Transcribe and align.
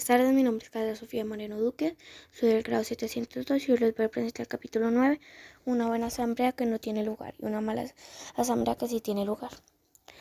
buenas 0.00 0.06
tardes. 0.06 0.32
Mi 0.32 0.42
nombre 0.42 0.64
es 0.64 0.70
Carla 0.70 0.96
Sofía 0.96 1.26
Moreno 1.26 1.60
Duque. 1.60 1.94
Soy 2.32 2.48
del 2.48 2.62
grado 2.62 2.84
702 2.84 3.68
y 3.68 3.72
hoy 3.72 3.78
les 3.78 3.94
voy 3.94 4.06
a 4.06 4.08
presentar 4.08 4.44
el 4.44 4.48
capítulo 4.48 4.90
9, 4.90 5.20
una 5.66 5.88
buena 5.88 6.06
asamblea 6.06 6.52
que 6.52 6.64
no 6.64 6.78
tiene 6.78 7.04
lugar 7.04 7.34
y 7.38 7.44
una 7.44 7.60
mala 7.60 7.84
asamblea 8.34 8.76
que 8.76 8.88
sí 8.88 9.02
tiene 9.02 9.26
lugar. 9.26 9.50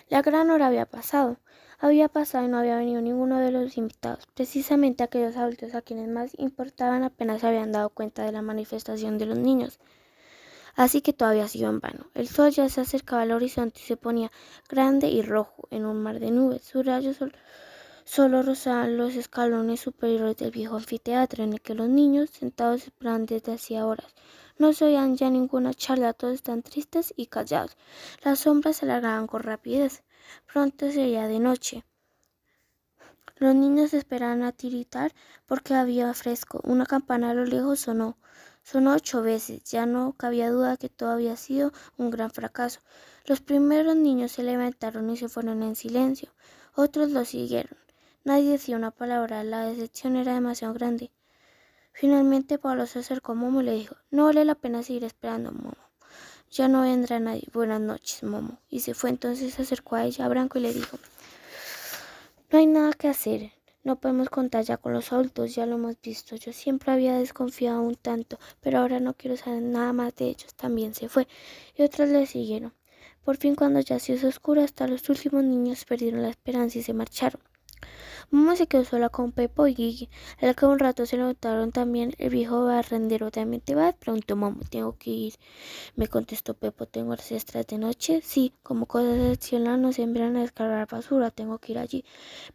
La 0.09 0.21
gran 0.21 0.49
hora 0.49 0.67
había 0.67 0.85
pasado. 0.85 1.37
Había 1.79 2.09
pasado 2.09 2.45
y 2.45 2.49
no 2.49 2.57
había 2.57 2.75
venido 2.75 2.99
ninguno 2.99 3.39
de 3.39 3.51
los 3.51 3.77
invitados. 3.77 4.27
Precisamente 4.33 5.01
aquellos 5.01 5.37
adultos 5.37 5.73
a 5.73 5.81
quienes 5.81 6.09
más 6.09 6.31
importaban 6.37 7.03
apenas 7.03 7.45
habían 7.45 7.71
dado 7.71 7.89
cuenta 7.89 8.25
de 8.25 8.33
la 8.33 8.41
manifestación 8.41 9.17
de 9.17 9.27
los 9.27 9.37
niños. 9.37 9.79
Así 10.75 10.99
que 11.01 11.13
todavía 11.13 11.47
sido 11.47 11.69
en 11.69 11.79
vano. 11.79 12.07
El 12.15 12.27
sol 12.27 12.51
ya 12.51 12.67
se 12.67 12.81
acercaba 12.81 13.21
al 13.21 13.31
horizonte 13.31 13.79
y 13.79 13.85
se 13.85 13.95
ponía 13.95 14.29
grande 14.67 15.07
y 15.07 15.21
rojo 15.21 15.69
en 15.71 15.85
un 15.85 16.03
mar 16.03 16.19
de 16.19 16.31
nubes. 16.31 16.63
Su 16.63 16.83
rayo 16.83 17.13
sol 17.13 17.33
Solo 18.11 18.41
rozaban 18.41 18.97
los 18.97 19.13
escalones 19.13 19.81
superiores 19.81 20.35
del 20.37 20.49
viejo 20.49 20.77
anfiteatro 20.77 21.43
en 21.43 21.53
el 21.53 21.61
que 21.61 21.75
los 21.75 21.89
niños, 21.89 22.31
sentados 22.31 22.85
esperaban 22.85 23.27
desde 23.27 23.53
hacía 23.53 23.85
horas. 23.85 24.15
No 24.57 24.73
se 24.73 24.85
oían 24.85 25.15
ya 25.15 25.29
ninguna 25.29 25.75
charla, 25.75 26.13
todos 26.13 26.33
están 26.33 26.63
tristes 26.63 27.13
y 27.15 27.27
callados. 27.27 27.77
Las 28.23 28.39
sombras 28.39 28.77
se 28.77 28.85
alargaban 28.85 29.27
con 29.27 29.43
rapidez. 29.43 30.01
Pronto 30.51 30.91
sería 30.91 31.27
de 31.27 31.39
noche. 31.39 31.85
Los 33.37 33.53
niños 33.53 33.93
esperaban 33.93 34.41
a 34.41 34.53
tiritar 34.53 35.13
porque 35.45 35.75
había 35.75 36.11
fresco. 36.15 36.61
Una 36.63 36.87
campana 36.87 37.29
a 37.29 37.35
lo 37.35 37.45
lejos 37.45 37.81
sonó. 37.81 38.17
Sonó 38.63 38.95
ocho 38.95 39.21
veces. 39.21 39.63
Ya 39.65 39.85
no 39.85 40.13
cabía 40.13 40.49
duda 40.49 40.77
que 40.77 40.89
todo 40.89 41.11
había 41.11 41.35
sido 41.35 41.73
un 41.97 42.09
gran 42.09 42.31
fracaso. 42.31 42.79
Los 43.25 43.39
primeros 43.39 43.95
niños 43.95 44.31
se 44.31 44.41
levantaron 44.41 45.11
y 45.11 45.17
se 45.17 45.29
fueron 45.29 45.61
en 45.61 45.75
silencio. 45.75 46.33
Otros 46.73 47.11
lo 47.11 47.23
siguieron. 47.23 47.77
Nadie 48.23 48.51
decía 48.51 48.75
una 48.75 48.91
palabra, 48.91 49.43
la 49.43 49.65
decepción 49.65 50.15
era 50.15 50.33
demasiado 50.33 50.73
grande. 50.73 51.11
Finalmente 51.93 52.57
Pablo 52.57 52.85
se 52.85 52.99
acercó 52.99 53.31
a 53.31 53.35
Momo 53.35 53.61
y 53.61 53.65
le 53.65 53.73
dijo, 53.73 53.95
no 54.11 54.25
vale 54.25 54.45
la 54.45 54.55
pena 54.55 54.83
seguir 54.83 55.03
esperando, 55.03 55.51
Momo. 55.51 55.77
Ya 56.51 56.67
no 56.67 56.81
vendrá 56.81 57.19
nadie. 57.19 57.47
Buenas 57.53 57.79
noches, 57.79 58.23
Momo. 58.23 58.59
Y 58.69 58.79
se 58.79 58.93
fue 58.93 59.09
entonces, 59.09 59.53
se 59.53 59.61
acercó 59.61 59.95
a 59.95 60.05
ella, 60.05 60.25
a 60.25 60.29
Branco, 60.29 60.57
y 60.57 60.61
le 60.61 60.73
dijo, 60.73 60.97
no 62.51 62.59
hay 62.59 62.65
nada 62.65 62.93
que 62.93 63.07
hacer. 63.07 63.51
No 63.83 63.99
podemos 63.99 64.29
contar 64.29 64.63
ya 64.63 64.77
con 64.77 64.91
los 64.93 65.13
adultos, 65.13 65.55
ya 65.55 65.65
lo 65.65 65.75
hemos 65.75 66.01
visto. 66.01 66.35
Yo 66.35 66.51
siempre 66.51 66.91
había 66.91 67.17
desconfiado 67.17 67.81
un 67.81 67.95
tanto, 67.95 68.39
pero 68.59 68.79
ahora 68.79 68.99
no 68.99 69.13
quiero 69.13 69.37
saber 69.37 69.61
nada 69.61 69.93
más 69.93 70.15
de 70.15 70.25
ellos. 70.25 70.53
También 70.55 70.93
se 70.93 71.07
fue. 71.07 71.27
Y 71.75 71.83
otras 71.83 72.09
le 72.09 72.25
siguieron. 72.25 72.73
Por 73.23 73.37
fin, 73.37 73.55
cuando 73.55 73.79
ya 73.79 73.99
se 73.99 74.13
hizo 74.13 74.27
oscuro, 74.27 74.61
hasta 74.61 74.87
los 74.87 75.07
últimos 75.09 75.43
niños 75.43 75.85
perdieron 75.85 76.21
la 76.21 76.29
esperanza 76.29 76.79
y 76.79 76.83
se 76.83 76.93
marcharon. 76.93 77.41
Mamá 78.31 78.55
se 78.55 78.67
quedó 78.67 78.83
sola 78.85 79.09
con 79.09 79.31
Pepo 79.31 79.65
y 79.67 79.73
Gigi. 79.73 80.09
Al 80.41 80.55
cabo 80.55 80.73
un 80.73 80.79
rato 80.79 81.05
se 81.05 81.17
notaron 81.17 81.71
también 81.71 82.13
el 82.19 82.29
viejo 82.29 82.65
barrendero. 82.65 83.31
¿También 83.31 83.61
te 83.61 83.75
vas? 83.75 83.95
Preguntó 83.95 84.35
mamá. 84.35 84.59
Tengo 84.69 84.97
que 84.97 85.09
ir. 85.09 85.33
Me 85.95 86.07
contestó 86.07 86.53
Pepo. 86.53 86.85
¿Tengo 86.85 87.13
extras 87.13 87.65
de 87.67 87.77
noche? 87.77 88.21
Sí, 88.23 88.53
como 88.61 88.85
cosas 88.85 89.17
excepcionales 89.17 89.79
nos 89.81 89.99
envían 89.99 90.37
a 90.37 90.41
descargar 90.41 90.87
basura. 90.87 91.31
Tengo 91.31 91.57
que 91.57 91.71
ir 91.71 91.79
allí. 91.79 92.05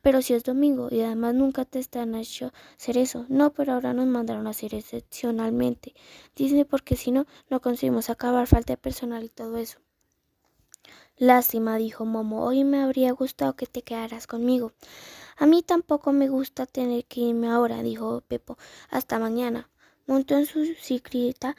Pero 0.03 0.23
si 0.23 0.35
es 0.35 0.45
domingo 0.45 0.89
y 0.91 1.01
además 1.01 1.35
nunca 1.35 1.65
te 1.65 1.79
están 1.81 2.15
hecho 2.15 2.53
hacer 2.77 2.99
eso. 2.99 3.27
No, 3.29 3.53
pero 3.53 3.73
ahora 3.73 3.93
nos 3.95 4.07
mandaron 4.07 4.47
a 4.47 4.51
hacer 4.51 4.75
excepcionalmente. 4.75 5.95
Dice 6.37 6.65
porque 6.65 6.97
si 6.97 7.11
no, 7.11 7.27
no 7.51 7.61
conseguimos 7.61 8.11
acabar 8.11 8.47
falta 8.47 8.75
de 8.75 8.77
personal 8.77 9.25
y 9.25 9.29
todo 9.29 9.57
eso. 9.59 9.84
Lástima, 11.17 11.77
dijo 11.77 12.05
Momo. 12.05 12.45
Hoy 12.45 12.65
me 12.65 12.83
habría 12.83 13.13
gustado 13.13 13.55
que 13.57 13.67
te 13.67 13.83
quedaras 13.83 14.27
conmigo. 14.27 14.73
A 15.37 15.47
mí 15.47 15.63
tampoco 15.63 16.13
me 16.13 16.29
gusta 16.29 16.67
tener 16.67 17.05
que 17.05 17.21
irme 17.21 17.49
ahora, 17.49 17.83
dijo 17.83 18.23
Pepo. 18.23 18.59
Hasta 18.91 19.19
mañana. 19.19 19.71
Montó 20.07 20.37
en 20.37 20.47
su 20.47 20.65
cicleta 20.75 21.57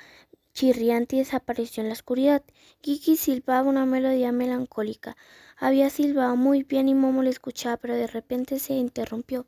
chirriante 0.54 1.18
y 1.18 1.20
desapareció 1.20 1.84
en 1.84 1.90
la 1.90 1.94
oscuridad. 1.94 2.44
Kiki 2.82 3.18
silbaba 3.18 3.70
una 3.70 3.86
melodía 3.86 4.32
melancólica. 4.32 5.18
Había 5.58 5.90
silbado 5.90 6.36
muy 6.36 6.64
bien 6.64 6.90
y 6.90 6.96
Momo 6.96 7.24
le 7.24 7.30
escuchaba, 7.30 7.78
pero 7.78 7.96
de 7.96 8.08
repente 8.08 8.60
se 8.60 8.74
interrumpió. 8.74 9.48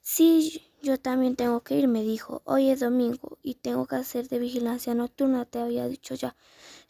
Sí, 0.00 0.62
yo 0.82 0.98
también 0.98 1.34
tengo 1.34 1.62
que 1.62 1.76
ir, 1.78 1.88
me 1.88 2.02
dijo. 2.02 2.42
Hoy 2.44 2.70
es 2.70 2.80
domingo 2.80 3.38
y 3.42 3.54
tengo 3.54 3.86
que 3.86 3.96
hacer 3.96 4.28
de 4.28 4.38
vigilancia 4.38 4.94
nocturna, 4.94 5.46
te 5.46 5.58
había 5.60 5.88
dicho 5.88 6.14
ya, 6.14 6.36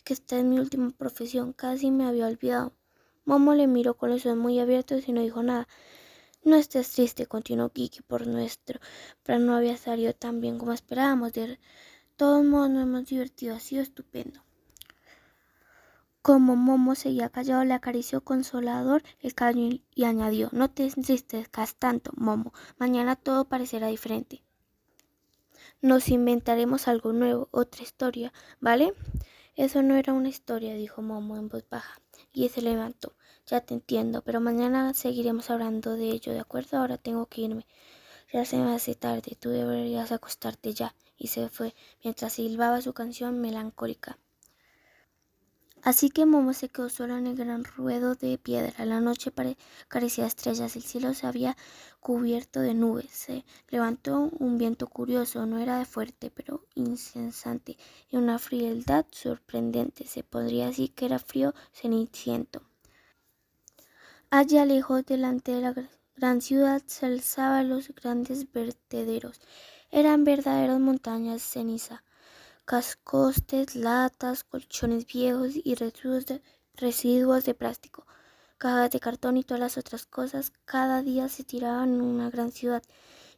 que 0.04 0.12
esta 0.12 0.38
es 0.38 0.44
mi 0.44 0.58
última 0.58 0.90
profesión. 0.90 1.52
Casi 1.52 1.90
me 1.90 2.06
había 2.06 2.26
olvidado. 2.26 2.72
Momo 3.24 3.54
le 3.54 3.66
miró 3.66 3.96
con 3.96 4.10
los 4.10 4.26
ojos 4.26 4.38
muy 4.38 4.60
abiertos 4.60 5.08
y 5.08 5.12
no 5.12 5.22
dijo 5.22 5.42
nada. 5.42 5.66
No 6.44 6.56
estés 6.56 6.90
triste, 6.92 7.26
continuó 7.26 7.70
Kiki, 7.70 8.02
por 8.02 8.26
nuestro 8.26 8.78
pero 9.22 9.38
no 9.38 9.56
había 9.56 9.78
salido 9.78 10.12
tan 10.12 10.42
bien 10.42 10.58
como 10.58 10.74
esperábamos. 10.74 11.32
De 11.32 11.58
todos 12.16 12.44
modos, 12.44 12.68
nos 12.70 12.82
hemos 12.82 13.06
divertido, 13.06 13.56
ha 13.56 13.60
sido 13.60 13.82
estupendo. 13.82 14.44
Como 16.20 16.54
Momo 16.56 16.94
seguía 16.94 17.30
callado, 17.30 17.64
le 17.64 17.74
acarició 17.74 18.22
consolador 18.22 19.02
el 19.20 19.34
cabello 19.34 19.78
y 19.94 20.04
añadió, 20.04 20.48
no 20.52 20.70
te 20.70 20.84
entristezcas 20.84 21.76
tanto, 21.76 22.12
Momo, 22.16 22.52
mañana 22.78 23.16
todo 23.16 23.46
parecerá 23.46 23.88
diferente. 23.88 24.42
Nos 25.82 26.08
inventaremos 26.08 26.88
algo 26.88 27.12
nuevo, 27.12 27.48
otra 27.50 27.82
historia, 27.82 28.32
¿vale? 28.60 28.94
Eso 29.56 29.82
no 29.82 29.96
era 29.96 30.12
una 30.12 30.28
historia, 30.28 30.74
dijo 30.74 31.02
Momo 31.02 31.36
en 31.36 31.48
voz 31.48 31.68
baja, 31.68 32.00
y 32.32 32.48
se 32.50 32.62
levantó. 32.62 33.16
Ya 33.46 33.60
te 33.60 33.74
entiendo, 33.74 34.22
pero 34.22 34.40
mañana 34.40 34.94
seguiremos 34.94 35.50
hablando 35.50 35.96
de 35.96 36.10
ello, 36.10 36.32
¿de 36.32 36.38
acuerdo? 36.38 36.78
Ahora 36.78 36.98
tengo 36.98 37.26
que 37.26 37.40
irme. 37.40 37.66
Ya 38.32 38.44
se 38.44 38.58
me 38.58 38.74
hace 38.74 38.94
tarde, 38.94 39.36
tú 39.40 39.50
deberías 39.50 40.12
acostarte 40.12 40.74
ya. 40.74 40.94
Y 41.16 41.28
se 41.28 41.48
fue 41.48 41.74
mientras 42.04 42.34
silbaba 42.34 42.82
su 42.82 42.94
canción 42.94 43.40
melancólica. 43.40 44.18
Así 45.84 46.08
que 46.08 46.24
Momo 46.24 46.54
se 46.54 46.70
quedó 46.70 46.88
solo 46.88 47.18
en 47.18 47.26
el 47.26 47.36
gran 47.36 47.62
ruedo 47.62 48.14
de 48.14 48.38
piedra. 48.38 48.86
La 48.86 49.02
noche 49.02 49.30
parecía 49.30 50.24
estrellas, 50.24 50.76
el 50.76 50.82
cielo 50.82 51.12
se 51.12 51.26
había 51.26 51.58
cubierto 52.00 52.60
de 52.60 52.72
nubes. 52.72 53.10
Se 53.10 53.44
levantó 53.68 54.30
un 54.38 54.56
viento 54.56 54.86
curioso, 54.86 55.44
no 55.44 55.58
era 55.58 55.78
de 55.78 55.84
fuerte, 55.84 56.30
pero 56.30 56.64
incesante, 56.74 57.76
y 58.10 58.16
una 58.16 58.38
frialdad 58.38 59.04
sorprendente. 59.10 60.06
Se 60.06 60.24
podría 60.24 60.68
decir 60.68 60.94
que 60.94 61.04
era 61.04 61.18
frío 61.18 61.54
ceniciento. 61.70 62.62
Allá 64.30 64.64
lejos, 64.64 65.04
delante 65.04 65.52
de 65.52 65.60
la 65.60 65.74
gran 66.16 66.40
ciudad, 66.40 66.82
se 66.86 67.04
alzaban 67.04 67.68
los 67.68 67.94
grandes 67.94 68.50
vertederos. 68.50 69.38
Eran 69.90 70.24
verdaderas 70.24 70.80
montañas 70.80 71.34
de 71.34 71.40
ceniza, 71.40 72.04
cascostes, 72.64 73.76
latas, 73.76 74.42
colchones 74.42 75.06
viejos 75.06 75.52
y 75.54 75.74
residuos 75.74 77.44
de, 77.44 77.54
plástico, 77.54 78.06
cajas 78.56 78.90
de 78.90 79.00
cartón 79.00 79.36
y 79.36 79.44
todas 79.44 79.60
las 79.60 79.78
otras 79.78 80.06
cosas. 80.06 80.52
Cada 80.64 81.02
día 81.02 81.28
se 81.28 81.44
tiraban 81.44 81.94
en 81.94 82.00
una 82.00 82.30
gran 82.30 82.52
ciudad 82.52 82.82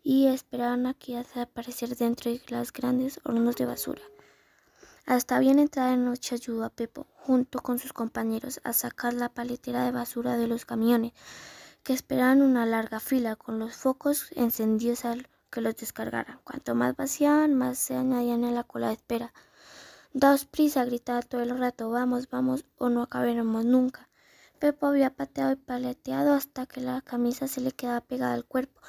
y 0.03 0.29
esperaban 0.29 0.87
a 0.87 0.95
que 0.95 1.19
aparecer 1.19 1.97
dentro 1.97 2.31
de 2.31 2.41
las 2.49 2.73
grandes 2.73 3.21
hornos 3.25 3.57
de 3.57 3.67
basura. 3.67 4.03
Hasta 5.07 5.39
bien 5.39 5.59
entrada 5.59 5.91
de 5.91 5.97
noche 5.99 6.35
ayudó 6.37 6.65
a 6.65 6.71
Pepo, 6.71 7.07
junto 7.17 7.61
con 7.61 7.79
sus 7.79 7.93
compañeros, 7.93 8.61
a 8.65 8.73
sacar 8.73 9.15
la 9.15 9.29
paletera 9.29 9.85
de 9.85 9.93
basura 9.93 10.37
de 10.37 10.47
los 10.47 10.65
camiones, 10.65 11.13
que 11.83 11.93
esperaban 11.93 12.43
una 12.43 12.67
larga 12.67 13.01
fila 13.01 13.37
con 13.37 13.59
los 13.59 13.77
focos 13.77 14.31
encendidos 14.35 15.05
al 15.05 15.29
que 15.57 15.63
los 15.63 15.77
descargaran. 15.77 16.39
Cuanto 16.45 16.75
más 16.75 16.95
vaciaban, 16.97 17.55
más 17.55 17.79
se 17.79 17.97
añadían 17.97 18.45
en 18.45 18.55
la 18.55 18.65
cola 18.65 18.89
de 18.89 18.93
espera. 18.93 19.33
Daos 20.13 20.45
prisa, 20.45 20.85
gritaba 20.85 21.23
todo 21.23 21.41
el 21.41 21.59
rato, 21.59 21.89
vamos, 21.89 22.29
vamos, 22.29 22.67
o 22.77 22.91
no 22.91 23.03
acabaremos 23.03 23.65
nunca. 23.65 24.11
Pepo 24.59 24.89
había 24.89 25.15
pateado 25.15 25.53
y 25.53 25.57
paleteado 25.57 26.35
hasta 26.35 26.67
que 26.67 26.83
la 26.83 27.01
camisa 27.01 27.49
se 27.49 27.63
le 27.63 27.73
quedaba 27.73 28.03
pegada 28.03 28.35
al 28.35 28.45
cuerpo. 28.45 28.83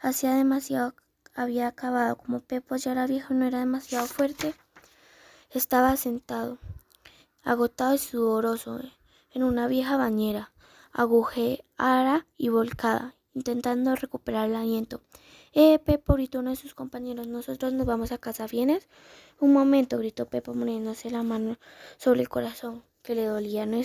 Hacía 0.00 0.32
demasiado 0.32 0.94
había 1.34 1.68
acabado. 1.68 2.16
Como 2.16 2.40
Pepo 2.40 2.76
ya 2.76 2.92
era 2.92 3.06
viejo, 3.06 3.34
no 3.34 3.44
era 3.44 3.58
demasiado 3.58 4.06
fuerte. 4.06 4.54
Estaba 5.50 5.98
sentado, 5.98 6.56
agotado 7.42 7.94
y 7.94 7.98
sudoroso, 7.98 8.80
en 9.32 9.42
una 9.42 9.68
vieja 9.68 9.98
bañera, 9.98 10.50
agujeada 10.92 12.26
y 12.38 12.48
volcada, 12.48 13.14
intentando 13.36 13.94
recuperar 13.94 14.48
el 14.48 14.56
aliento. 14.56 15.00
Eh, 15.52 15.78
Pepo, 15.78 16.14
gritó 16.14 16.40
uno 16.40 16.50
de 16.50 16.56
sus 16.56 16.74
compañeros, 16.74 17.28
nosotros 17.28 17.72
nos 17.72 17.86
vamos 17.86 18.10
a 18.10 18.18
casa, 18.18 18.48
¿vienes? 18.48 18.88
Un 19.38 19.52
momento, 19.52 19.98
gritó 19.98 20.26
Pepo 20.26 20.52
poniéndose 20.52 21.10
la 21.10 21.22
mano 21.22 21.58
sobre 21.98 22.22
el 22.22 22.28
corazón, 22.28 22.82
que 23.02 23.14
le 23.14 23.26
dolía. 23.26 23.64
¿No, 23.66 23.80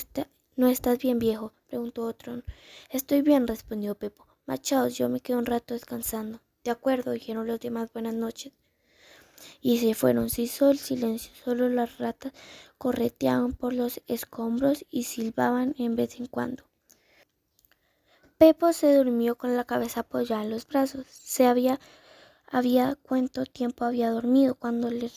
¿No 0.56 0.68
estás 0.68 0.98
bien, 0.98 1.20
viejo? 1.20 1.54
preguntó 1.68 2.04
otro. 2.04 2.42
Estoy 2.90 3.22
bien, 3.22 3.46
respondió 3.46 3.94
Pepo. 3.94 4.26
Machaos, 4.48 4.98
yo 4.98 5.08
me 5.10 5.20
quedo 5.20 5.38
un 5.38 5.46
rato 5.46 5.76
descansando. 5.76 6.40
De 6.64 6.72
acuerdo, 6.72 7.12
dijeron 7.12 7.46
los 7.46 7.60
demás 7.60 7.94
buenas 7.94 8.16
noches 8.16 8.54
y 9.62 9.80
se 9.80 9.94
fueron. 9.94 10.30
Se 10.30 10.44
hizo 10.44 10.70
el 10.70 10.78
silencio, 10.78 11.32
solo 11.44 11.70
las 11.70 11.98
ratas 11.98 12.34
correteaban 12.78 13.54
por 13.54 13.74
los 13.74 14.02
escombros 14.08 14.86
y 14.90 15.04
silbaban 15.04 15.76
en 15.78 15.96
vez 15.96 16.20
en 16.20 16.26
cuando. 16.28 16.64
Pepo 18.42 18.74
se 18.74 18.96
durmió 18.96 19.38
con 19.38 19.56
la 19.56 19.66
cabeza 19.66 20.00
apoyada 20.00 20.42
en 20.42 20.50
los 20.50 20.66
brazos. 20.66 21.06
Se 21.12 21.46
había, 21.46 21.80
había 22.48 22.96
cuánto 22.96 23.46
tiempo 23.46 23.86
había 23.86 24.10
dormido 24.10 24.56
cuando 24.56 24.90
le 24.90 25.12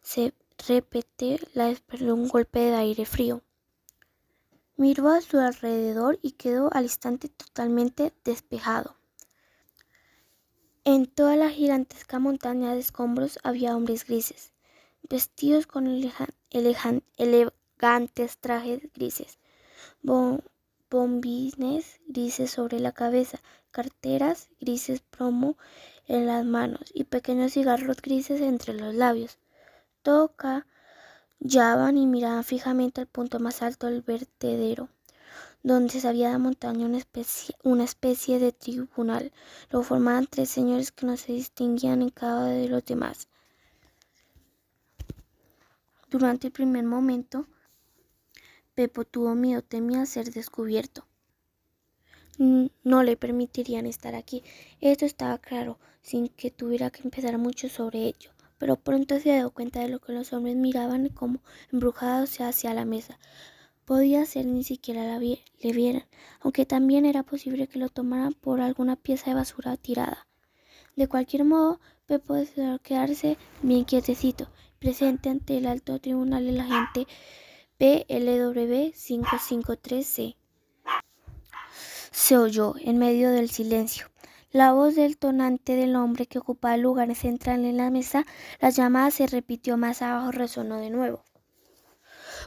se 0.00 0.32
repete 0.66 1.38
la 1.52 1.66
despertó 1.66 2.14
un 2.14 2.28
golpe 2.28 2.60
de 2.60 2.74
aire 2.74 3.04
frío. 3.04 3.42
Miró 4.78 5.10
a 5.10 5.20
su 5.20 5.38
alrededor 5.38 6.18
y 6.22 6.32
quedó 6.32 6.72
al 6.72 6.84
instante 6.84 7.28
totalmente 7.28 8.14
despejado. 8.24 8.96
En 10.84 11.04
toda 11.08 11.36
la 11.36 11.50
gigantesca 11.50 12.18
montaña 12.18 12.72
de 12.72 12.80
escombros 12.80 13.38
había 13.42 13.76
hombres 13.76 14.06
grises, 14.06 14.54
vestidos 15.02 15.66
con 15.66 15.86
elegantes 17.18 18.38
trajes 18.38 18.80
grises, 18.94 19.38
bombines 20.90 22.00
grises 22.06 22.50
sobre 22.50 22.80
la 22.80 22.92
cabeza, 22.92 23.40
carteras 23.70 24.48
grises 24.60 25.00
promo 25.00 25.56
en 26.06 26.26
las 26.26 26.44
manos 26.44 26.90
y 26.94 27.04
pequeños 27.04 27.52
cigarros 27.52 28.00
grises 28.02 28.40
entre 28.40 28.74
los 28.74 28.94
labios. 28.94 29.38
Toca 30.02 30.66
callaban 31.40 31.96
y 31.96 32.06
miraban 32.06 32.44
fijamente 32.44 33.00
al 33.00 33.06
punto 33.06 33.38
más 33.38 33.62
alto 33.62 33.86
del 33.86 34.02
vertedero, 34.02 34.88
donde 35.62 36.00
se 36.00 36.08
había 36.08 36.36
montado 36.38 36.80
una 36.80 36.98
especie, 36.98 37.54
una 37.62 37.84
especie 37.84 38.38
de 38.38 38.52
tribunal. 38.52 39.32
Lo 39.70 39.82
formaban 39.82 40.26
tres 40.26 40.50
señores 40.50 40.92
que 40.92 41.06
no 41.06 41.16
se 41.16 41.32
distinguían 41.32 42.02
en 42.02 42.10
cada 42.10 42.46
de 42.46 42.68
los 42.68 42.84
demás. 42.84 43.28
Durante 46.08 46.48
el 46.48 46.52
primer 46.52 46.84
momento, 46.84 47.46
Pepo 48.76 49.06
tuvo 49.06 49.34
miedo, 49.34 49.62
temía 49.62 50.04
ser 50.04 50.30
descubierto. 50.30 51.06
No 52.36 53.02
le 53.02 53.16
permitirían 53.16 53.86
estar 53.86 54.14
aquí. 54.14 54.42
Esto 54.82 55.06
estaba 55.06 55.38
claro, 55.38 55.78
sin 56.02 56.28
que 56.28 56.50
tuviera 56.50 56.90
que 56.90 57.00
empezar 57.02 57.38
mucho 57.38 57.70
sobre 57.70 58.00
ello. 58.00 58.32
Pero 58.58 58.76
pronto 58.76 59.18
se 59.18 59.32
dio 59.32 59.50
cuenta 59.50 59.80
de 59.80 59.88
lo 59.88 59.98
que 59.98 60.12
los 60.12 60.34
hombres 60.34 60.56
miraban 60.56 61.08
como 61.08 61.40
embrujados 61.72 62.38
hacia 62.42 62.74
la 62.74 62.84
mesa. 62.84 63.18
Podía 63.86 64.26
ser 64.26 64.44
ni 64.44 64.62
siquiera 64.62 65.18
le 65.18 65.72
vieran, 65.72 66.04
aunque 66.40 66.66
también 66.66 67.06
era 67.06 67.22
posible 67.22 67.68
que 67.68 67.78
lo 67.78 67.88
tomaran 67.88 68.34
por 68.34 68.60
alguna 68.60 68.96
pieza 68.96 69.30
de 69.30 69.36
basura 69.36 69.78
tirada. 69.78 70.26
De 70.96 71.08
cualquier 71.08 71.44
modo, 71.44 71.80
Pepo 72.04 72.34
decidió 72.34 72.78
quedarse 72.80 73.38
bien 73.62 73.86
quietecito, 73.86 74.50
presente 74.78 75.30
ante 75.30 75.56
el 75.56 75.66
alto 75.66 75.98
tribunal 75.98 76.44
de 76.44 76.52
la 76.52 76.64
gente 76.64 77.06
PLW 77.78 78.94
553C. 78.94 80.34
Se 82.10 82.38
oyó 82.38 82.74
en 82.80 82.96
medio 82.96 83.30
del 83.30 83.50
silencio. 83.50 84.06
La 84.50 84.72
voz 84.72 84.94
del 84.94 85.18
tonante 85.18 85.76
del 85.76 85.94
hombre 85.94 86.24
que 86.24 86.38
ocupaba 86.38 86.74
el 86.76 86.80
lugar 86.80 87.14
central 87.14 87.66
en 87.66 87.76
la 87.76 87.90
mesa, 87.90 88.24
la 88.60 88.70
llamada 88.70 89.10
se 89.10 89.26
repitió 89.26 89.76
más 89.76 90.00
abajo, 90.00 90.32
resonó 90.32 90.78
de 90.78 90.88
nuevo, 90.88 91.22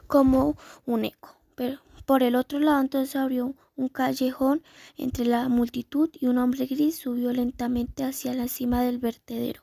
como 0.08 0.58
un 0.88 1.06
eco. 1.06 1.38
Pero 1.54 1.80
por 2.08 2.24
el 2.24 2.36
otro 2.36 2.58
lado 2.58 2.82
entonces 2.82 3.16
abrió 3.16 3.54
un 3.76 3.90
callejón 3.90 4.64
entre 4.98 5.26
la 5.26 5.48
multitud 5.48 6.10
y 6.20 6.26
un 6.26 6.40
hombre 6.40 6.66
gris 6.66 6.98
subió 6.98 7.32
lentamente 7.32 8.04
hacia 8.04 8.34
la 8.34 8.48
cima 8.48 8.82
del 8.82 8.98
vertedero. 8.98 9.62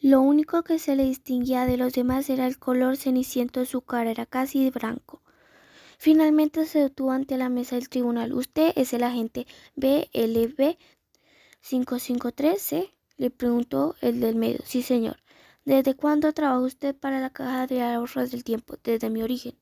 Lo 0.00 0.20
único 0.20 0.62
que 0.62 0.78
se 0.78 0.94
le 0.94 1.04
distinguía 1.04 1.66
de 1.66 1.76
los 1.76 1.92
demás 1.92 2.30
era 2.30 2.46
el 2.46 2.58
color 2.58 2.96
ceniciento 2.96 3.60
de 3.60 3.66
su 3.66 3.80
cara, 3.80 4.10
era 4.10 4.26
casi 4.26 4.70
blanco. 4.70 5.22
Finalmente 5.98 6.66
se 6.66 6.78
detuvo 6.78 7.10
ante 7.10 7.36
la 7.36 7.48
mesa 7.48 7.74
del 7.74 7.88
tribunal. 7.88 8.32
Usted 8.32 8.72
es 8.76 8.92
el 8.92 9.02
agente 9.02 9.48
BLB 9.74 10.78
553, 11.60 12.92
Le 13.16 13.30
preguntó 13.30 13.96
el 14.00 14.20
del 14.20 14.36
medio. 14.36 14.60
Sí, 14.64 14.82
señor. 14.82 15.16
¿Desde 15.64 15.96
cuándo 15.96 16.32
trabaja 16.32 16.60
usted 16.60 16.94
para 16.94 17.18
la 17.18 17.30
caja 17.30 17.66
de 17.66 17.82
ahorros 17.82 18.30
del 18.30 18.44
tiempo? 18.44 18.76
Desde 18.84 19.10
mi 19.10 19.22
origen. 19.24 19.58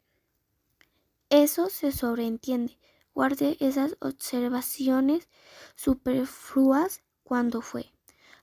Eso 1.31 1.71
se 1.71 1.91
sobreentiende. 1.93 2.79
Guarde 3.15 3.57
esas 3.61 3.97
observaciones 4.01 5.29
superfluas 5.75 7.03
cuando 7.25 7.63
fue. 7.63 7.96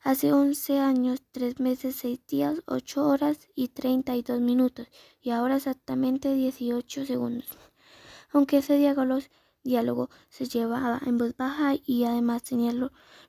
Hace 0.04 0.34
once 0.34 0.80
años, 0.80 1.24
tres 1.32 1.62
meses, 1.62 1.96
seis 1.96 2.20
días, 2.28 2.62
ocho 2.66 3.08
horas 3.08 3.48
y 3.56 3.70
treinta 3.70 4.18
y 4.18 4.22
dos 4.22 4.42
minutos, 4.42 4.88
y 5.22 5.30
ahora 5.30 5.56
exactamente 5.56 6.34
dieciocho 6.34 7.06
segundos. 7.06 7.48
Aunque 8.34 8.58
ese 8.58 8.78
diálogo, 9.64 10.10
se 10.28 10.46
llevaba 10.46 11.00
en 11.06 11.18
voz 11.18 11.38
baja 11.38 11.76
y 11.86 12.04
además 12.04 12.44
tenía 12.44 12.74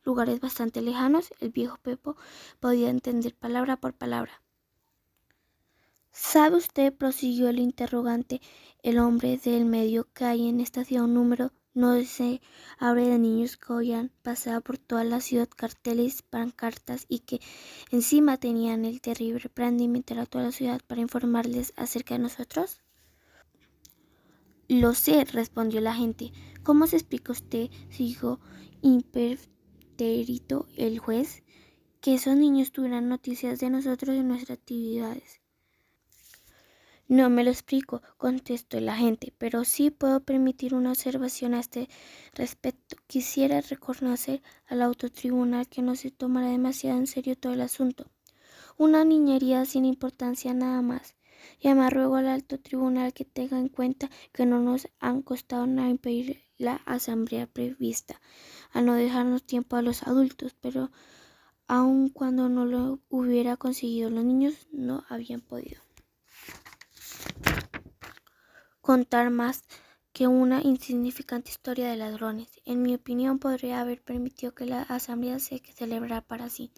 lugares 0.02 0.40
bastante 0.40 0.82
lejanos, 0.82 1.32
el 1.38 1.50
viejo 1.50 1.78
Pepo 1.80 2.16
podía 2.58 2.90
entender 2.90 3.36
palabra 3.36 3.76
por 3.76 3.94
palabra. 3.94 4.42
¿Sabe 6.10 6.56
usted, 6.56 6.92
prosiguió 6.92 7.50
el 7.50 7.60
interrogante, 7.60 8.40
el 8.82 8.98
hombre 8.98 9.36
del 9.36 9.64
medio 9.64 10.08
que 10.12 10.24
hay 10.24 10.48
en 10.48 10.58
esta 10.58 10.84
ciudad 10.84 11.04
un 11.04 11.14
número 11.14 11.52
no 11.74 12.02
se 12.04 12.40
abre 12.78 13.08
de 13.08 13.18
niños 13.18 13.56
que 13.56 13.72
habían 13.72 14.10
pasado 14.22 14.60
por 14.60 14.78
toda 14.78 15.04
la 15.04 15.20
ciudad 15.20 15.48
carteles, 15.48 16.22
pancartas 16.22 17.04
y 17.08 17.20
que 17.20 17.40
encima 17.90 18.36
tenían 18.36 18.84
el 18.84 19.00
terrible 19.00 19.48
plan 19.48 19.76
de 19.76 19.84
inventar 19.84 20.18
a 20.20 20.26
toda 20.26 20.44
la 20.44 20.52
ciudad 20.52 20.80
para 20.86 21.00
informarles 21.00 21.72
acerca 21.76 22.14
de 22.14 22.20
nosotros? 22.20 22.80
Lo 24.68 24.94
sé, 24.94 25.24
respondió 25.24 25.80
la 25.80 25.94
gente. 25.94 26.32
¿Cómo 26.62 26.86
se 26.86 26.96
explica 26.96 27.32
usted, 27.32 27.70
siguió 27.90 28.40
impertérito 28.80 30.68
el 30.76 30.98
juez, 30.98 31.42
que 32.00 32.14
esos 32.14 32.36
niños 32.36 32.72
tuvieran 32.72 33.08
noticias 33.08 33.58
de 33.60 33.70
nosotros 33.70 34.16
y 34.16 34.22
nuestras 34.22 34.58
actividades? 34.58 35.43
No 37.06 37.28
me 37.28 37.44
lo 37.44 37.50
explico, 37.50 38.00
contestó 38.16 38.80
la 38.80 38.96
gente, 38.96 39.34
pero 39.36 39.64
sí 39.64 39.90
puedo 39.90 40.20
permitir 40.20 40.74
una 40.74 40.90
observación 40.90 41.52
a 41.52 41.60
este 41.60 41.90
respecto. 42.32 42.96
Quisiera 43.06 43.60
reconocer 43.60 44.42
al 44.66 44.80
autotribunal 44.80 45.68
que 45.68 45.82
no 45.82 45.96
se 45.96 46.10
tomará 46.10 46.48
demasiado 46.48 46.98
en 46.98 47.06
serio 47.06 47.36
todo 47.36 47.52
el 47.52 47.60
asunto. 47.60 48.10
Una 48.78 49.04
niñería 49.04 49.66
sin 49.66 49.84
importancia 49.84 50.54
nada 50.54 50.80
más. 50.80 51.14
Y 51.60 51.70
ruego 51.74 52.16
al 52.16 52.26
alto 52.26 52.58
tribunal 52.58 53.12
que 53.12 53.26
tenga 53.26 53.58
en 53.58 53.68
cuenta 53.68 54.10
que 54.32 54.46
no 54.46 54.60
nos 54.60 54.88
han 54.98 55.20
costado 55.20 55.66
nada 55.66 55.90
impedir 55.90 56.40
la 56.56 56.76
asamblea 56.86 57.46
prevista, 57.46 58.18
a 58.72 58.80
no 58.80 58.94
dejarnos 58.94 59.42
tiempo 59.44 59.76
a 59.76 59.82
los 59.82 60.04
adultos, 60.04 60.56
pero 60.58 60.90
aun 61.66 62.08
cuando 62.08 62.48
no 62.48 62.64
lo 62.64 63.00
hubiera 63.10 63.58
conseguido 63.58 64.08
los 64.08 64.24
niños 64.24 64.54
no 64.72 65.04
habían 65.10 65.42
podido 65.42 65.84
contar 68.84 69.30
más 69.30 69.64
que 70.12 70.26
una 70.28 70.60
insignificante 70.62 71.50
historia 71.50 71.88
de 71.88 71.96
ladrones. 71.96 72.48
En 72.66 72.82
mi 72.82 72.94
opinión, 72.94 73.38
podría 73.38 73.80
haber 73.80 74.02
permitido 74.02 74.54
que 74.54 74.66
la 74.66 74.82
asamblea 74.82 75.38
se 75.38 75.62
celebrara 75.74 76.20
para 76.20 76.50
sí. 76.50 76.70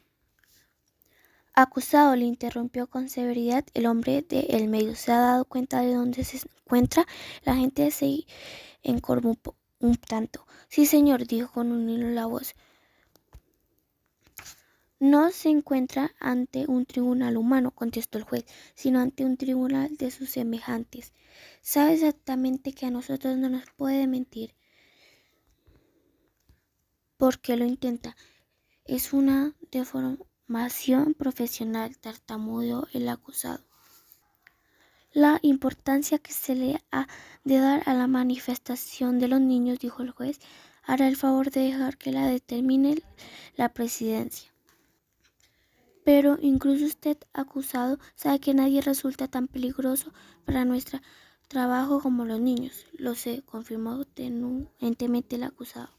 Acusado, 1.52 2.14
le 2.14 2.24
interrumpió 2.24 2.86
con 2.86 3.08
severidad 3.08 3.64
el 3.74 3.86
hombre 3.86 4.22
de 4.22 4.40
el 4.50 4.68
medio. 4.68 4.94
¿Se 4.94 5.10
ha 5.10 5.18
dado 5.18 5.44
cuenta 5.46 5.80
de 5.80 5.94
dónde 5.94 6.22
se 6.22 6.46
encuentra? 6.60 7.04
La 7.42 7.56
gente 7.56 7.90
se 7.90 8.24
encorvó 8.84 9.36
un 9.80 9.96
tanto. 9.96 10.46
Sí, 10.68 10.86
señor, 10.86 11.26
dijo 11.26 11.50
con 11.50 11.72
un 11.72 11.90
hilo 11.90 12.08
la 12.10 12.26
voz 12.26 12.54
no 14.98 15.30
se 15.30 15.50
encuentra 15.50 16.12
ante 16.20 16.66
un 16.66 16.86
tribunal 16.86 17.36
humano, 17.36 17.70
contestó 17.70 18.18
el 18.18 18.24
juez, 18.24 18.46
sino 18.74 19.00
ante 19.00 19.24
un 19.24 19.36
tribunal 19.36 19.96
de 19.96 20.10
sus 20.10 20.30
semejantes. 20.30 21.12
Sabe 21.60 21.94
exactamente 21.94 22.72
que 22.72 22.86
a 22.86 22.90
nosotros 22.90 23.36
no 23.36 23.48
nos 23.48 23.70
puede 23.76 24.06
mentir. 24.06 24.54
¿Por 27.18 27.40
qué 27.40 27.56
lo 27.56 27.64
intenta? 27.64 28.16
Es 28.84 29.12
una 29.12 29.54
deformación 29.70 31.14
profesional, 31.14 31.96
tartamudeó 31.98 32.86
el 32.92 33.08
acusado. 33.08 33.64
La 35.12 35.38
importancia 35.40 36.18
que 36.18 36.32
se 36.32 36.54
le 36.54 36.82
ha 36.92 37.06
de 37.44 37.58
dar 37.58 37.82
a 37.86 37.94
la 37.94 38.06
manifestación 38.06 39.18
de 39.18 39.28
los 39.28 39.40
niños, 39.40 39.78
dijo 39.78 40.02
el 40.02 40.10
juez, 40.10 40.40
hará 40.82 41.08
el 41.08 41.16
favor 41.16 41.50
de 41.50 41.62
dejar 41.62 41.96
que 41.96 42.12
la 42.12 42.26
determine 42.26 43.02
la 43.56 43.70
presidencia. 43.70 44.55
Pero 46.06 46.38
incluso 46.40 46.84
usted, 46.84 47.18
acusado, 47.32 47.98
sabe 48.14 48.38
que 48.38 48.54
nadie 48.54 48.80
resulta 48.80 49.26
tan 49.26 49.48
peligroso 49.48 50.12
para 50.44 50.64
nuestro 50.64 51.00
trabajo 51.48 52.00
como 52.00 52.24
los 52.24 52.38
niños. 52.38 52.86
Lo 52.92 53.16
sé, 53.16 53.42
confirmó 53.44 54.04
tenuentemente 54.04 55.34
el 55.34 55.42
acusado. 55.42 55.90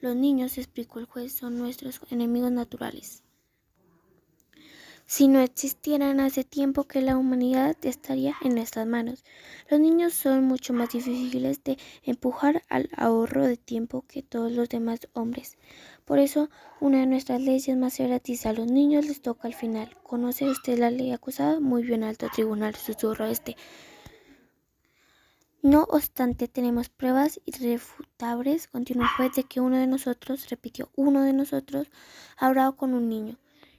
Los 0.00 0.16
niños, 0.16 0.56
explicó 0.56 1.00
el 1.00 1.04
juez, 1.04 1.34
son 1.34 1.58
nuestros 1.58 2.00
enemigos 2.10 2.50
naturales. 2.50 3.24
Si 5.04 5.28
no 5.28 5.38
existieran 5.40 6.18
hace 6.18 6.42
tiempo 6.42 6.84
que 6.84 7.02
la 7.02 7.18
humanidad 7.18 7.76
estaría 7.82 8.34
en 8.42 8.54
nuestras 8.54 8.86
manos. 8.86 9.22
Los 9.70 9.80
niños 9.80 10.14
son 10.14 10.44
mucho 10.44 10.72
más 10.72 10.90
difíciles 10.90 11.62
de 11.62 11.78
empujar 12.02 12.64
al 12.70 12.88
ahorro 12.96 13.46
de 13.46 13.58
tiempo 13.58 14.04
que 14.08 14.22
todos 14.22 14.50
los 14.50 14.68
demás 14.68 15.08
hombres. 15.12 15.58
Por 16.06 16.20
eso, 16.20 16.48
una 16.80 17.00
de 17.00 17.06
nuestras 17.06 17.40
leyes 17.40 17.76
más 17.76 17.94
severas 17.94 18.46
a 18.46 18.52
los 18.52 18.70
niños 18.70 19.04
les 19.04 19.20
toca 19.20 19.48
al 19.48 19.54
final. 19.54 19.94
¿Conoce 20.04 20.48
usted 20.48 20.78
la 20.78 20.90
ley 20.90 21.10
acusada? 21.10 21.58
Muy 21.58 21.82
bien, 21.82 22.04
alto 22.04 22.28
tribunal, 22.32 22.76
susurró 22.76 23.26
este. 23.26 23.56
No 25.62 25.82
obstante, 25.90 26.46
tenemos 26.46 26.90
pruebas 26.90 27.40
irrefutables, 27.44 28.68
continuó 28.68 29.02
el 29.02 29.10
juez, 29.10 29.34
de 29.34 29.42
que 29.42 29.60
uno 29.60 29.78
de 29.78 29.88
nosotros, 29.88 30.48
repitió, 30.48 30.92
uno 30.94 31.22
de 31.22 31.32
nosotros, 31.32 31.88
ha 32.36 32.46
hablado 32.46 32.76
con 32.76 32.94
un 32.94 33.08
niño 33.08 33.36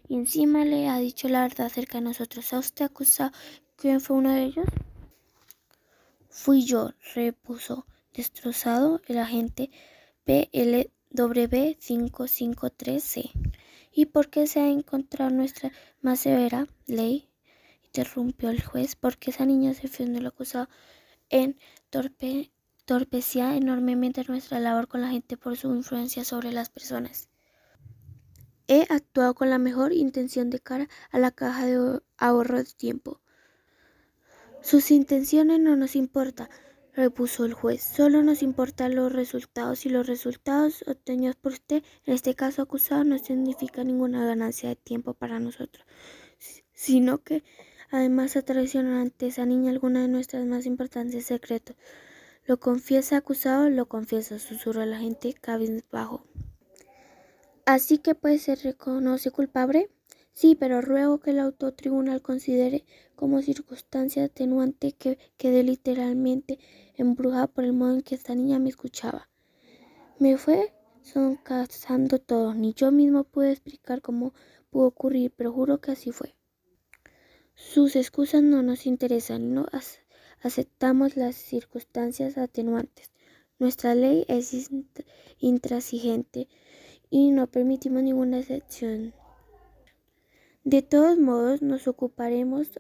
y 0.10 0.16
encima 0.16 0.66
le 0.66 0.90
ha 0.90 0.98
dicho 0.98 1.30
la 1.30 1.44
verdad 1.44 1.68
acerca 1.68 2.00
de 2.00 2.04
nosotros. 2.04 2.52
¿Ha 2.52 2.60
usted 2.60 2.84
acusado 2.84 3.32
quién 3.78 4.02
fue 4.02 4.18
uno 4.18 4.32
de 4.34 4.44
ellos? 4.44 4.66
Fui 6.30 6.66
yo, 6.66 6.92
repuso 7.16 7.86
destrozado 8.14 9.02
el 9.08 9.18
agente 9.18 9.72
PLW553C. 11.14 13.32
¿Y 13.92 14.08
por 14.08 14.30
qué 14.30 14.48
se 14.48 14.60
ha 14.60 14.68
encontrado 14.70 15.32
nuestra 15.32 15.72
más 16.02 16.20
severa 16.20 16.68
ley? 16.86 17.30
interrumpió 17.88 18.50
el 18.50 18.62
juez, 18.62 18.96
porque 18.96 19.32
esa 19.32 19.46
niña 19.46 19.74
se 19.74 19.88
fue 19.88 20.06
el 20.06 20.26
acusado 20.26 20.70
en 21.30 21.58
torpe, 21.90 22.52
torpecía 22.86 23.56
enormemente 23.56 24.24
nuestra 24.28 24.60
labor 24.60 24.88
con 24.88 25.02
la 25.02 25.10
gente 25.10 25.36
por 25.36 25.58
su 25.58 25.74
influencia 25.74 26.24
sobre 26.24 26.52
las 26.52 26.70
personas. 26.70 27.28
He 28.68 28.86
actuado 28.90 29.34
con 29.34 29.50
la 29.50 29.58
mejor 29.58 29.94
intención 29.94 30.50
de 30.50 30.60
cara 30.60 30.88
a 31.10 31.18
la 31.18 31.32
caja 31.32 31.66
de 31.66 32.02
ahorro 32.18 32.58
de 32.58 32.66
tiempo. 32.66 33.22
Sus 34.62 34.92
intenciones 34.92 35.60
no 35.60 35.76
nos 35.76 35.96
importan, 35.96 36.50
repuso 36.98 37.46
el 37.46 37.54
juez. 37.54 37.84
Solo 37.84 38.24
nos 38.24 38.42
importan 38.42 38.96
los 38.96 39.14
resultados 39.14 39.86
y 39.86 39.90
los 39.90 40.08
resultados 40.08 40.84
obtenidos 40.88 41.36
por 41.36 41.54
usted, 41.54 41.84
en 42.06 42.14
este 42.16 42.34
caso 42.34 42.64
acusado, 42.64 43.04
no 43.04 43.20
significan 43.20 43.86
ninguna 43.86 44.26
ganancia 44.26 44.70
de 44.70 44.76
tiempo 44.76 45.14
para 45.14 45.40
nosotros, 45.40 45.86
sino 46.74 47.20
que 47.20 47.44
además 47.92 48.36
ha 48.36 48.44
ante 49.00 49.28
esa 49.28 49.46
niña 49.46 49.70
alguna 49.70 50.02
de 50.02 50.08
nuestras 50.08 50.46
más 50.48 50.66
importantes 50.66 51.26
secretos. 51.28 51.76
Lo 52.46 52.60
confiesa 52.60 53.18
acusado, 53.18 53.70
lo 53.70 53.88
confiesa, 53.88 54.40
susurra 54.40 54.88
la 54.88 54.98
gente 54.98 55.36
cabizbajo. 55.36 56.26
Así 57.66 58.00
que 58.00 58.16
pues 58.16 58.42
se 58.42 58.56
reconoce 58.56 59.30
culpable. 59.30 59.90
Sí, 60.34 60.56
pero 60.56 60.82
ruego 60.82 61.20
que 61.20 61.32
el 61.32 61.40
autotribunal 61.40 62.22
considere 62.22 62.86
como 63.16 63.42
circunstancia 63.42 64.26
atenuante 64.26 64.92
que 64.92 65.18
quedé 65.38 65.64
literalmente 65.64 66.60
embrujada 66.98 67.48
por 67.48 67.64
el 67.64 67.74
modo 67.74 67.96
en 67.96 68.02
que 68.02 68.16
esta 68.16 68.36
niña 68.36 68.60
me 68.60 68.70
escuchaba. 68.70 69.30
Me 70.20 70.38
fue 70.38 70.74
cazando 71.44 72.20
todo, 72.20 72.54
ni 72.54 72.74
yo 72.74 72.92
mismo 72.92 73.24
pude 73.24 73.52
explicar 73.52 74.02
cómo 74.02 74.34
pudo 74.70 74.88
ocurrir, 74.88 75.32
pero 75.36 75.54
juro 75.54 75.80
que 75.80 75.92
así 75.92 76.12
fue. 76.12 76.36
Sus 77.56 77.96
excusas 77.96 78.44
no 78.44 78.62
nos 78.62 78.86
interesan, 78.86 79.54
no 79.54 79.68
aceptamos 80.42 81.16
las 81.16 81.36
circunstancias 81.36 82.38
atenuantes. 82.38 83.12
Nuestra 83.58 83.96
ley 83.96 84.26
es 84.28 84.70
intransigente 85.40 86.48
y 87.10 87.32
no 87.32 87.48
permitimos 87.48 88.04
ninguna 88.04 88.40
excepción. 88.40 89.14
De 90.64 90.82
todos 90.82 91.18
modos, 91.18 91.62
nos 91.62 91.88
ocuparemos 91.88 92.78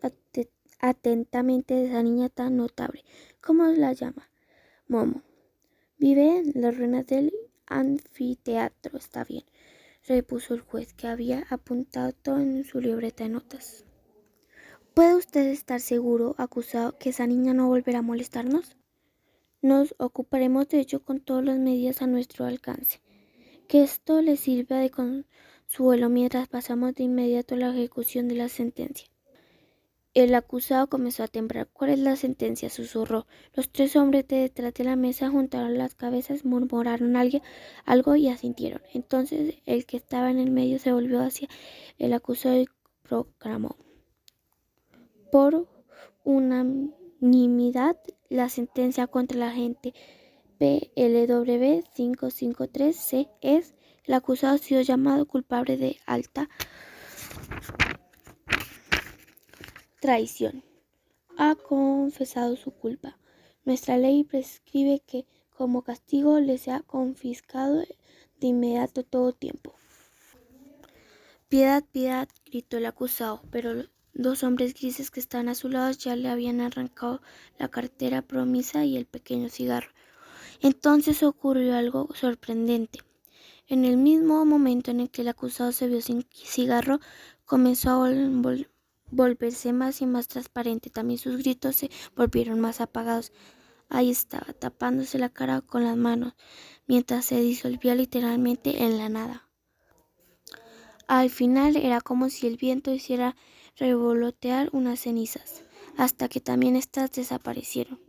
atentamente 0.79 1.73
de 1.73 1.87
esa 1.87 2.03
niña 2.03 2.29
tan 2.29 2.57
notable. 2.57 3.03
¿Cómo 3.41 3.65
la 3.65 3.93
llama? 3.93 4.29
Momo. 4.87 5.23
Vive 5.97 6.39
en 6.39 6.61
las 6.61 6.77
ruinas 6.77 7.07
del 7.07 7.33
anfiteatro. 7.65 8.97
Está 8.97 9.23
bien, 9.23 9.43
repuso 10.07 10.53
el 10.53 10.61
juez, 10.61 10.93
que 10.93 11.07
había 11.07 11.45
apuntado 11.49 12.13
todo 12.13 12.39
en 12.39 12.63
su 12.63 12.79
libreta 12.79 13.23
de 13.23 13.31
notas. 13.31 13.85
¿Puede 14.93 15.15
usted 15.15 15.47
estar 15.47 15.79
seguro, 15.79 16.35
acusado, 16.37 16.97
que 16.97 17.09
esa 17.09 17.27
niña 17.27 17.53
no 17.53 17.67
volverá 17.67 17.99
a 17.99 18.03
molestarnos? 18.03 18.77
Nos 19.61 19.95
ocuparemos 19.97 20.69
de 20.69 20.79
ello 20.79 21.03
con 21.03 21.19
todas 21.19 21.45
las 21.45 21.57
medidas 21.57 22.01
a 22.01 22.07
nuestro 22.07 22.45
alcance 22.45 23.01
que 23.67 23.83
esto 23.83 24.21
le 24.21 24.37
sirva 24.37 24.77
de 24.77 24.89
consuelo 24.89 26.09
mientras 26.09 26.47
pasamos 26.47 26.95
de 26.95 27.03
inmediato 27.03 27.55
a 27.55 27.57
la 27.57 27.69
ejecución 27.69 28.27
de 28.29 28.35
la 28.35 28.47
sentencia. 28.47 29.07
El 30.17 30.33
acusado 30.33 30.87
comenzó 30.87 31.21
a 31.21 31.27
temblar. 31.27 31.67
¿Cuál 31.71 31.91
es 31.91 31.99
la 31.99 32.15
sentencia? 32.15 32.71
susurró. 32.71 33.27
Los 33.53 33.69
tres 33.69 33.95
hombres 33.95 34.27
de 34.27 34.37
detrás 34.37 34.73
de 34.73 34.83
la 34.83 34.95
mesa 34.95 35.29
juntaron 35.29 35.77
las 35.77 35.93
cabezas, 35.93 36.43
murmuraron 36.43 37.15
algo 37.85 38.15
y 38.15 38.27
asintieron. 38.27 38.81
Entonces 38.95 39.59
el 39.67 39.85
que 39.85 39.97
estaba 39.97 40.31
en 40.31 40.39
el 40.39 40.49
medio 40.49 40.79
se 40.79 40.91
volvió 40.91 41.21
hacia 41.21 41.47
el 41.99 42.13
acusado 42.13 42.59
y 42.59 42.67
proclamó. 43.03 43.75
Por 45.31 45.67
unanimidad, 46.23 47.97
la 48.27 48.49
sentencia 48.49 49.05
contra 49.05 49.37
la 49.37 49.51
gente 49.51 49.93
PLW 50.57 51.83
553C 51.95 53.29
es 53.41 53.75
el 54.03 54.15
acusado 54.15 54.55
ha 54.55 54.57
sido 54.57 54.81
llamado 54.81 55.27
culpable 55.27 55.77
de 55.77 55.97
alta 56.07 56.49
traición. 59.99 60.63
Ha 61.37 61.55
confesado 61.55 62.55
su 62.55 62.71
culpa. 62.71 63.17
Nuestra 63.65 63.97
ley 63.97 64.23
prescribe 64.23 65.01
que 65.05 65.25
como 65.49 65.81
castigo 65.81 66.39
le 66.39 66.57
sea 66.57 66.81
confiscado 66.81 67.79
de 68.39 68.47
inmediato 68.47 69.03
todo 69.03 69.33
tiempo. 69.33 69.73
Piedad, 71.49 71.83
piedad, 71.91 72.27
gritó 72.45 72.77
el 72.77 72.85
acusado, 72.85 73.41
pero 73.51 73.85
dos 74.13 74.43
hombres 74.43 74.73
grises 74.73 75.09
que 75.09 75.19
estaban 75.19 75.49
a 75.49 75.55
su 75.55 75.69
lado 75.69 75.91
ya 75.91 76.15
le 76.15 76.29
habían 76.29 76.61
arrancado 76.61 77.21
la 77.57 77.69
cartera 77.69 78.21
promisa 78.21 78.85
y 78.85 78.97
el 78.97 79.05
pequeño 79.05 79.49
cigarro. 79.49 79.89
Entonces 80.61 81.23
ocurrió 81.23 81.75
algo 81.75 82.09
sorprendente. 82.13 82.99
En 83.67 83.83
el 83.83 83.97
mismo 83.97 84.45
momento 84.45 84.91
en 84.91 84.99
el 84.99 85.09
que 85.09 85.21
el 85.21 85.27
acusado 85.27 85.71
se 85.71 85.87
vio 85.87 86.01
sin 86.01 86.25
cigarro, 86.31 86.99
comenzó 87.45 87.89
a 87.89 87.97
volverse 89.11 89.73
más 89.73 90.01
y 90.01 90.05
más 90.05 90.27
transparente. 90.27 90.89
También 90.89 91.19
sus 91.19 91.37
gritos 91.37 91.75
se 91.75 91.89
volvieron 92.15 92.59
más 92.59 92.81
apagados. 92.81 93.31
Ahí 93.89 94.09
estaba, 94.09 94.53
tapándose 94.53 95.17
la 95.17 95.29
cara 95.29 95.61
con 95.61 95.83
las 95.83 95.95
manos, 95.95 96.33
mientras 96.87 97.25
se 97.25 97.39
disolvía 97.39 97.95
literalmente 97.95 98.83
en 98.83 98.97
la 98.97 99.09
nada. 99.09 99.47
Al 101.07 101.29
final 101.29 101.77
era 101.77 102.01
como 102.01 102.29
si 102.29 102.47
el 102.47 102.57
viento 102.57 102.93
hiciera 102.93 103.37
revolotear 103.77 104.69
unas 104.73 104.99
cenizas, 104.99 105.63
hasta 105.95 106.27
que 106.27 106.41
también 106.41 106.75
éstas 106.75 107.11
desaparecieron. 107.13 107.99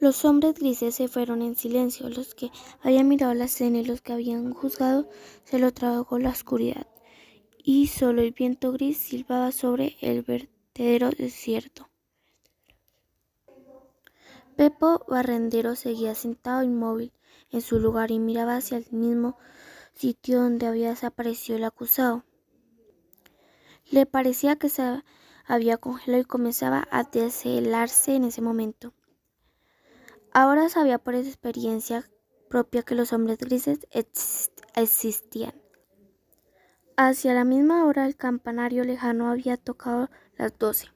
Los 0.00 0.24
hombres 0.24 0.54
grises 0.54 0.94
se 0.94 1.08
fueron 1.08 1.42
en 1.42 1.56
silencio. 1.56 2.08
Los 2.08 2.36
que 2.36 2.52
habían 2.82 3.08
mirado 3.08 3.34
la 3.34 3.46
escena 3.46 3.78
y 3.78 3.84
los 3.84 4.00
que 4.00 4.12
habían 4.12 4.54
juzgado 4.54 5.08
se 5.42 5.58
lo 5.58 5.72
tragó 5.72 6.20
la 6.20 6.30
oscuridad. 6.30 6.86
Y 7.70 7.88
solo 7.88 8.22
el 8.22 8.32
viento 8.32 8.72
gris 8.72 8.96
silbaba 8.96 9.52
sobre 9.52 9.98
el 10.00 10.22
vertedero 10.22 11.10
desierto. 11.10 11.90
Pepo 14.56 15.04
Barrendero 15.06 15.76
seguía 15.76 16.14
sentado 16.14 16.62
inmóvil 16.62 17.12
en 17.50 17.60
su 17.60 17.78
lugar 17.78 18.10
y 18.10 18.20
miraba 18.20 18.56
hacia 18.56 18.78
el 18.78 18.86
mismo 18.90 19.36
sitio 19.92 20.40
donde 20.40 20.66
había 20.66 20.88
desaparecido 20.88 21.58
el 21.58 21.64
acusado. 21.64 22.24
Le 23.90 24.06
parecía 24.06 24.56
que 24.56 24.70
se 24.70 25.02
había 25.44 25.76
congelado 25.76 26.22
y 26.22 26.24
comenzaba 26.24 26.88
a 26.90 27.04
deshelarse 27.04 28.14
en 28.14 28.24
ese 28.24 28.40
momento. 28.40 28.94
Ahora 30.32 30.70
sabía 30.70 30.98
por 30.98 31.16
experiencia 31.16 32.08
propia 32.48 32.82
que 32.82 32.94
los 32.94 33.12
hombres 33.12 33.36
grises 33.36 33.80
existían. 34.74 35.67
Hacia 37.00 37.32
la 37.32 37.44
misma 37.44 37.84
hora 37.84 38.06
el 38.06 38.16
campanario 38.16 38.82
lejano 38.82 39.30
había 39.30 39.56
tocado 39.56 40.10
las 40.36 40.58
doce. 40.58 40.88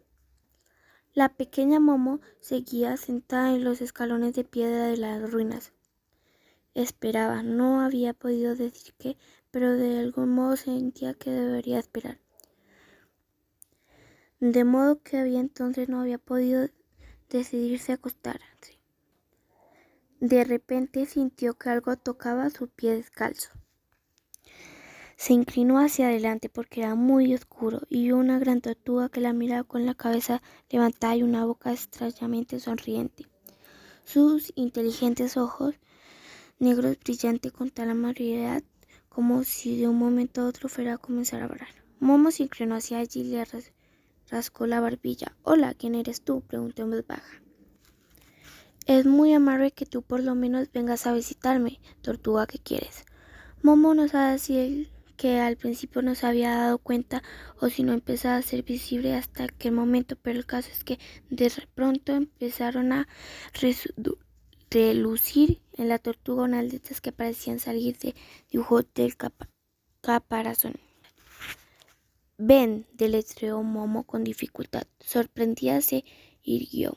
La 1.14 1.28
pequeña 1.28 1.78
Momo 1.78 2.21
seguía 2.40 2.97
sentada 2.97 3.54
en 3.54 3.62
los 3.62 3.80
escalones 3.80 4.35
de 4.35 4.42
piedra 4.42 4.87
de 4.87 4.97
las 4.97 5.30
ruinas. 5.30 5.73
Esperaba, 6.75 7.44
no 7.44 7.82
había 7.82 8.14
podido 8.14 8.56
decir 8.56 8.94
qué, 8.99 9.16
pero 9.52 9.76
de 9.76 10.00
algún 10.00 10.30
modo 10.30 10.56
sentía 10.56 11.14
que 11.14 11.30
debería 11.30 11.78
esperar. 11.78 12.18
De 14.40 14.64
modo 14.64 15.04
que 15.04 15.18
había 15.18 15.38
entonces 15.38 15.88
no 15.88 16.00
había 16.00 16.18
podido 16.18 16.68
decidirse 17.30 17.92
a 17.92 17.94
acostarse. 17.94 18.80
De 20.18 20.42
repente 20.42 21.06
sintió 21.06 21.54
que 21.54 21.71
algo 21.71 21.97
tocaba 21.97 22.50
su 22.50 22.66
pie 22.66 22.94
descalzo. 22.97 23.50
Se 25.23 25.35
inclinó 25.35 25.79
hacia 25.79 26.09
adelante 26.09 26.49
porque 26.49 26.81
era 26.81 26.97
muy 26.97 27.33
oscuro 27.33 27.83
y 27.88 28.02
vio 28.02 28.17
una 28.17 28.41
gran 28.41 28.61
tortuga 28.61 29.09
que 29.09 29.21
la 29.21 29.33
miraba 29.33 29.62
con 29.62 29.87
la 29.87 29.95
cabeza 29.95 30.43
levantada 30.69 31.14
y 31.14 31.23
una 31.23 31.45
boca 31.45 31.71
extrañamente 31.71 32.59
sonriente. 32.59 33.29
Sus 34.05 34.52
inteligentes 34.57 35.37
ojos 35.37 35.76
negros 36.59 36.99
brillantes 36.99 37.52
con 37.52 37.71
tal 37.71 37.91
amabilidad 37.91 38.64
como 39.09 39.45
si 39.45 39.79
de 39.79 39.87
un 39.87 39.97
momento 39.97 40.41
a 40.41 40.47
otro 40.47 40.69
fuera 40.69 40.95
a 40.95 40.99
comenzar 40.99 41.41
a 41.43 41.45
hablar. 41.45 41.69
Momo 42.00 42.33
se 42.33 42.43
inclinó 42.43 42.75
hacia 42.75 42.99
allí 42.99 43.21
y 43.21 43.25
le 43.31 43.47
rascó 44.29 44.67
la 44.67 44.81
barbilla. 44.81 45.37
Hola, 45.45 45.75
¿quién 45.75 45.95
eres 45.95 46.23
tú? 46.23 46.41
preguntó 46.41 46.83
en 46.83 46.91
voz 46.91 47.07
baja. 47.07 47.41
Es 48.87 49.07
muy 49.07 49.33
amable 49.33 49.71
que 49.71 49.87
tú 49.87 50.02
por 50.02 50.19
lo 50.19 50.35
menos 50.35 50.73
vengas 50.73 51.07
a 51.07 51.12
visitarme, 51.12 51.79
tortuga, 52.00 52.49
¿qué 52.49 52.59
quieres? 52.59 53.05
Momo 53.62 53.95
no 53.95 54.09
sabe 54.09 54.41
si 54.41 54.59
él 54.59 54.91
que 55.16 55.40
al 55.40 55.57
principio 55.57 56.02
no 56.02 56.14
se 56.14 56.26
había 56.26 56.57
dado 56.57 56.78
cuenta 56.78 57.23
o 57.61 57.69
si 57.69 57.83
no 57.83 57.92
empezaba 57.92 58.37
a 58.37 58.42
ser 58.42 58.62
visible 58.62 59.14
hasta 59.14 59.45
aquel 59.45 59.73
momento, 59.73 60.16
pero 60.16 60.38
el 60.38 60.47
caso 60.47 60.71
es 60.71 60.85
que 60.85 60.99
de 61.31 61.50
pronto 61.75 62.12
empezaron 62.12 62.92
a 62.92 63.09
relucir 64.71 65.61
en 65.75 65.88
la 65.88 65.99
tortuga 65.99 66.45
unas 66.45 66.64
letras 66.64 67.00
que 67.00 67.12
parecían 67.12 67.59
salir 67.59 67.99
de 67.99 68.14
dibujo 68.50 68.83
del 68.83 69.16
caparazón. 70.00 70.75
Ven, 72.38 72.87
deletreó 72.92 73.62
Momo 73.62 74.04
con 74.04 74.25
dificultad. 74.25 74.85
Sorprendida 74.99 75.81
se 75.81 76.04
irguió. 76.42 76.97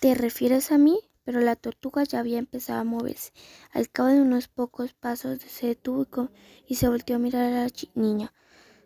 ¿Te 0.00 0.14
refieres 0.14 0.70
a 0.70 0.78
mí? 0.78 1.00
Pero 1.24 1.40
la 1.40 1.56
tortuga 1.56 2.04
ya 2.04 2.20
había 2.20 2.38
empezado 2.38 2.80
a 2.80 2.84
moverse. 2.84 3.32
Al 3.72 3.90
cabo 3.90 4.10
de 4.10 4.20
unos 4.20 4.48
pocos 4.48 4.92
pasos 4.92 5.40
se 5.40 5.68
detuvo 5.68 6.30
y 6.66 6.76
se 6.76 6.88
volteó 6.88 7.16
a 7.16 7.18
mirar 7.18 7.52
a 7.52 7.64
la 7.64 7.70
niña. 7.94 8.32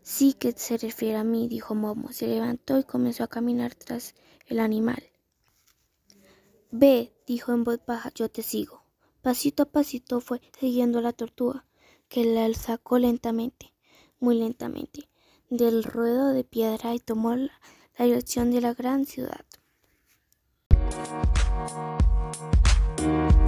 Sí 0.02 0.32
que 0.32 0.52
se 0.52 0.78
refiere 0.78 1.16
a 1.16 1.24
mí, 1.24 1.48
dijo 1.48 1.74
Momo. 1.74 2.12
Se 2.12 2.26
levantó 2.26 2.78
y 2.78 2.84
comenzó 2.84 3.24
a 3.24 3.28
caminar 3.28 3.74
tras 3.74 4.14
el 4.46 4.60
animal. 4.60 5.02
Ve, 6.70 7.12
dijo 7.26 7.52
en 7.52 7.64
voz 7.64 7.80
baja, 7.86 8.10
yo 8.14 8.30
te 8.30 8.42
sigo. 8.42 8.84
Pasito 9.22 9.64
a 9.64 9.66
pasito 9.66 10.20
fue 10.20 10.40
siguiendo 10.58 11.00
a 11.00 11.02
la 11.02 11.12
tortuga, 11.12 11.66
que 12.08 12.24
la 12.24 12.52
sacó 12.54 12.98
lentamente, 12.98 13.74
muy 14.20 14.38
lentamente, 14.38 15.08
del 15.50 15.82
ruedo 15.82 16.28
de 16.28 16.44
piedra 16.44 16.94
y 16.94 17.00
tomó 17.00 17.34
la 17.36 17.50
dirección 17.98 18.50
de 18.50 18.60
la 18.60 18.74
gran 18.74 19.06
ciudad. 19.06 19.44